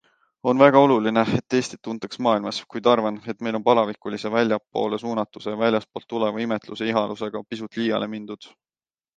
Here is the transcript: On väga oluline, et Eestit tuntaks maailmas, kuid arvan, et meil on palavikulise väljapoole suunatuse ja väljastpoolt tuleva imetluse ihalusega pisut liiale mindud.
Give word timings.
On 0.51 0.59
väga 0.61 0.79
oluline, 0.85 1.23
et 1.39 1.55
Eestit 1.57 1.81
tuntaks 1.87 2.21
maailmas, 2.27 2.61
kuid 2.75 2.89
arvan, 2.93 3.19
et 3.33 3.45
meil 3.47 3.59
on 3.59 3.65
palavikulise 3.67 4.31
väljapoole 4.37 5.01
suunatuse 5.05 5.55
ja 5.55 5.61
väljastpoolt 5.63 6.11
tuleva 6.15 6.43
imetluse 6.47 6.89
ihalusega 6.95 7.45
pisut 7.53 7.79
liiale 7.85 8.11
mindud. 8.17 8.51